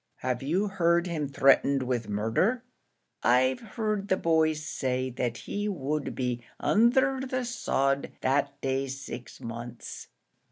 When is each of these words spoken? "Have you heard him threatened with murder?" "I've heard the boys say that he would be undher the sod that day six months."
"Have 0.21 0.41
you 0.41 0.67
heard 0.67 1.05
him 1.05 1.27
threatened 1.27 1.83
with 1.83 2.09
murder?" 2.09 2.63
"I've 3.21 3.59
heard 3.59 4.07
the 4.07 4.17
boys 4.17 4.65
say 4.65 5.11
that 5.11 5.37
he 5.45 5.67
would 5.69 6.15
be 6.15 6.43
undher 6.59 7.19
the 7.19 7.45
sod 7.45 8.11
that 8.21 8.59
day 8.61 8.87
six 8.87 9.39
months." 9.39 10.07